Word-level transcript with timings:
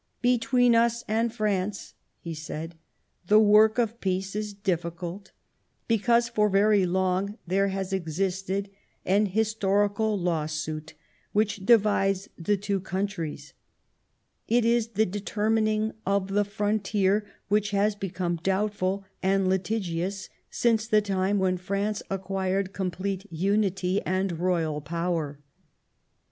"Between 0.23 0.73
us 0.73 1.03
and 1.07 1.31
France," 1.31 1.93
he 2.19 2.33
said," 2.33 2.73
the 3.27 3.39
work 3.39 3.77
of 3.77 4.01
peace 4.01 4.35
is 4.35 4.51
difficult, 4.51 5.31
because 5.87 6.27
for 6.27 6.49
very 6.49 6.87
long 6.87 7.37
there 7.45 7.67
has 7.67 7.93
existed 7.93 8.71
an 9.05 9.27
historical 9.27 10.17
lawsuit 10.17 10.95
which 11.33 11.67
divides 11.67 12.29
the 12.35 12.57
two 12.57 12.79
countries; 12.79 13.53
it 14.47 14.65
is 14.65 14.87
the 14.87 15.05
determining 15.05 15.91
of 16.03 16.29
the 16.29 16.45
frontier 16.45 17.23
which 17.47 17.69
has 17.69 17.93
become 17.93 18.37
doubtful 18.37 19.05
and 19.21 19.47
litigious 19.47 20.29
since 20.49 20.87
the 20.87 21.01
time 21.03 21.37
when 21.37 21.57
France 21.57 22.01
acquired 22.09 22.73
complete 22.73 23.27
unity 23.29 24.01
and 24.01 24.39
royal 24.39 24.81
power. 24.81 25.37